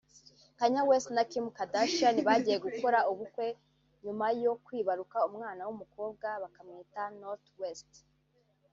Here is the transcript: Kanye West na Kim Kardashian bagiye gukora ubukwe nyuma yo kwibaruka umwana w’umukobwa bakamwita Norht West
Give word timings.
Kanye 0.57 0.81
West 0.89 1.07
na 1.15 1.23
Kim 1.31 1.45
Kardashian 1.57 2.17
bagiye 2.27 2.57
gukora 2.65 2.99
ubukwe 3.11 3.45
nyuma 4.03 4.25
yo 4.43 4.53
kwibaruka 4.65 5.17
umwana 5.29 5.61
w’umukobwa 5.67 6.27
bakamwita 6.41 7.01
Norht 7.19 7.45
West 7.61 7.91